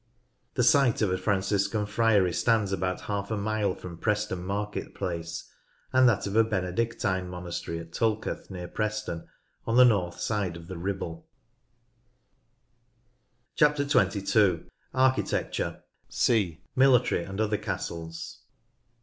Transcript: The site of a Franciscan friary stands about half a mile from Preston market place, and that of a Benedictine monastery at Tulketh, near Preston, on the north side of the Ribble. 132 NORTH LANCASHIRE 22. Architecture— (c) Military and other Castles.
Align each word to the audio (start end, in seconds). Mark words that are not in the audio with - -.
The 0.55 0.63
site 0.63 1.03
of 1.03 1.11
a 1.11 1.17
Franciscan 1.19 1.85
friary 1.85 2.33
stands 2.33 2.71
about 2.71 3.01
half 3.01 3.29
a 3.29 3.37
mile 3.37 3.75
from 3.75 3.99
Preston 3.99 4.43
market 4.43 4.95
place, 4.95 5.47
and 5.93 6.09
that 6.09 6.25
of 6.25 6.35
a 6.35 6.43
Benedictine 6.43 7.29
monastery 7.29 7.77
at 7.77 7.91
Tulketh, 7.93 8.49
near 8.49 8.67
Preston, 8.67 9.27
on 9.67 9.77
the 9.77 9.85
north 9.85 10.19
side 10.19 10.57
of 10.57 10.67
the 10.67 10.77
Ribble. 10.79 11.27
132 13.59 13.67
NORTH 13.67 13.73
LANCASHIRE 14.39 14.53
22. 14.63 14.69
Architecture— 14.95 15.83
(c) 16.09 16.63
Military 16.75 17.23
and 17.23 17.39
other 17.39 17.57
Castles. 17.59 18.39